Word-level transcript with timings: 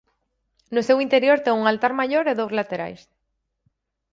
No 0.75 0.81
seu 0.87 0.97
interior 1.05 1.37
ten 1.45 1.55
un 1.61 1.65
altar 1.71 1.93
maior 2.01 2.25
e 2.27 2.37
dous 2.39 2.51
laterais. 2.59 3.01